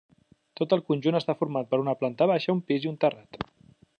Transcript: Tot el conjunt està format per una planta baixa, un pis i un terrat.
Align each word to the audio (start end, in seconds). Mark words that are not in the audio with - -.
Tot 0.59 0.71
el 0.77 0.81
conjunt 0.87 1.19
està 1.19 1.35
format 1.41 1.69
per 1.75 1.81
una 1.85 1.95
planta 2.01 2.29
baixa, 2.33 2.55
un 2.57 2.65
pis 2.71 2.87
i 2.87 2.93
un 2.95 3.01
terrat. 3.05 3.43